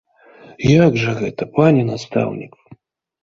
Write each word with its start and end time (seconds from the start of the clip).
Як 0.85 0.95
жа 1.01 1.11
гэта, 1.19 1.43
пане 1.57 1.81
настаўнік? 1.91 2.53